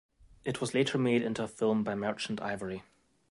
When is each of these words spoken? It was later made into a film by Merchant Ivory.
It 0.43 0.59
was 0.59 0.73
later 0.73 0.97
made 0.97 1.21
into 1.21 1.43
a 1.43 1.47
film 1.47 1.83
by 1.83 1.93
Merchant 1.93 2.41
Ivory. 2.41 2.81